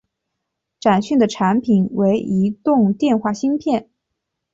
[0.79, 3.91] 展讯的产品为移动电话芯片。